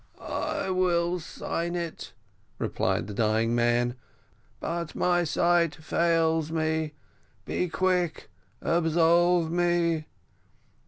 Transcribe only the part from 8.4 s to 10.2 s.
absolve me."